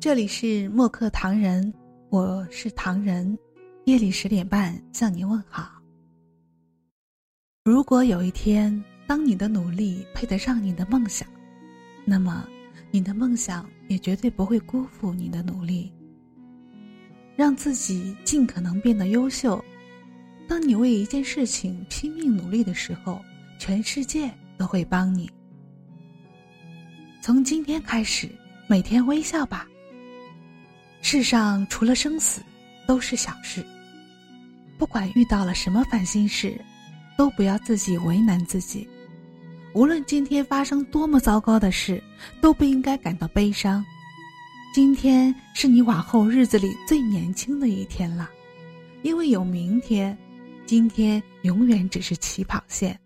[0.00, 1.70] 这里是墨客唐人，
[2.08, 3.38] 我是唐人。
[3.84, 5.70] 夜里十点半向您问好。
[7.66, 11.28] 如果有一天，当你的努力配得上你的梦想，
[12.06, 12.48] 那么
[12.90, 15.92] 你的梦想也绝对不会辜负你的努力。
[17.36, 19.62] 让自己尽可能变得优秀。
[20.48, 23.20] 当你为一件事情拼命努力的时候，
[23.58, 25.30] 全世界都会帮你。
[27.20, 28.30] 从今天开始，
[28.66, 29.66] 每天微笑吧。
[31.02, 32.42] 世上除了生死，
[32.86, 33.64] 都是小事。
[34.78, 36.60] 不管遇到了什么烦心事，
[37.16, 38.88] 都不要自己为难自己。
[39.72, 42.02] 无论今天发生多么糟糕的事，
[42.40, 43.84] 都不应该感到悲伤。
[44.74, 48.30] 今天是你往后日子里最年轻的一天了，
[49.02, 50.16] 因为有明天，
[50.64, 52.98] 今天永远只是起跑线。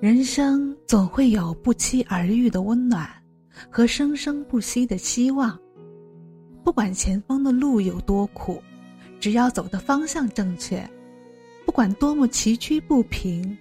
[0.00, 3.08] 人生总会有不期而遇的温暖，
[3.70, 5.58] 和生生不息的希望。
[6.66, 8.60] 不管前方的路有多苦，
[9.20, 10.84] 只要走的方向正确，
[11.64, 13.56] 不管多么崎岖不平，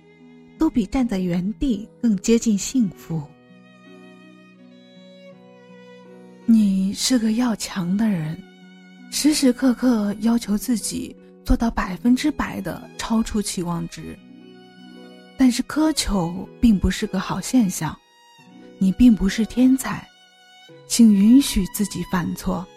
[0.58, 3.22] 都比站在原地更接近幸福。
[6.48, 8.42] 你是个要强的人，
[9.12, 14.18] 时时刻刻要求自己做到百分之百的超出期望值。
[15.38, 17.96] 但是苛求并不是个好现象，
[18.80, 20.04] 你并不是天才，
[20.88, 22.68] 请允许自己犯错。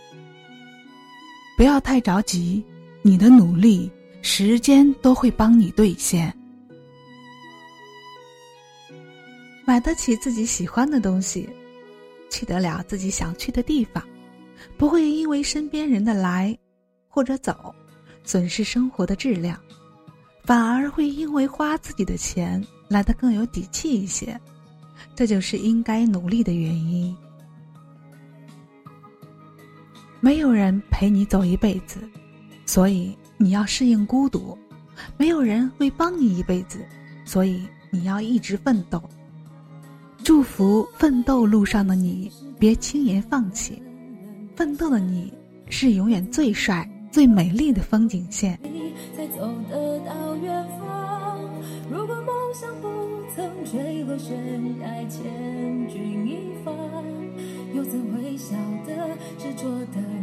[1.59, 2.65] 不要太着急，
[3.03, 3.91] 你的努力，
[4.23, 6.33] 时间都会帮你兑现。
[9.67, 11.49] 买得起自己喜欢的东西，
[12.31, 14.01] 去得了自己想去的地方，
[14.77, 16.57] 不会因为身边人的来
[17.09, 17.75] 或者走，
[18.23, 19.61] 损失生活的质量，
[20.45, 24.41] 反而会因为花自己的钱来得更有底气一些。
[25.17, 27.17] 这就是应该努力的原因。
[30.21, 32.01] 没有人陪你走一辈子，
[32.67, 34.57] 所以你要适应孤独；
[35.17, 36.79] 没有人会帮你一辈子，
[37.25, 39.01] 所以你要一直奋斗。
[40.25, 43.81] 祝福奋斗路上的你，别轻言放弃。
[44.57, 45.33] 奋斗的你，
[45.71, 48.59] 是永远最帅、最美丽的风景线。
[51.91, 52.89] 如果梦想不
[53.35, 54.37] 曾坠落悬
[54.81, 55.23] 崖，千
[55.89, 56.73] 钧一发。
[57.75, 58.57] 又怎会晓
[58.87, 60.01] 得执着的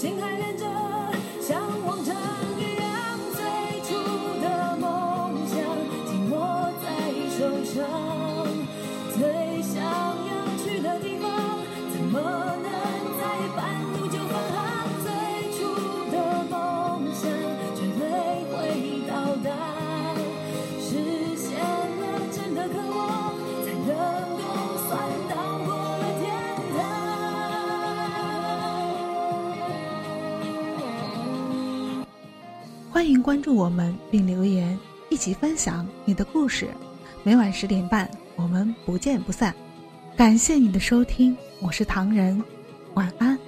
[0.00, 0.64] 心还连着，
[1.42, 2.16] 像往常
[2.56, 3.38] 一样，最
[3.82, 3.92] 初
[4.40, 5.60] 的梦想
[6.08, 6.88] 紧握在
[7.36, 7.84] 手上。
[9.12, 10.30] 最想要
[10.64, 11.28] 去的地方
[32.92, 34.76] 欢迎关注我们并留言，
[35.10, 36.68] 一起分享你的故事。
[37.22, 39.54] 每晚十点半，我们不见不散。
[40.16, 42.42] 感谢你的收听，我是唐人，
[42.94, 43.38] 晚安。